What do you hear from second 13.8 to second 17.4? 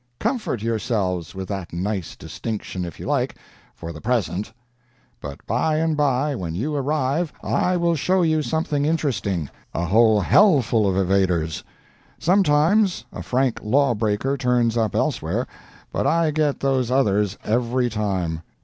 breaker turns up elsewhere, but I get those others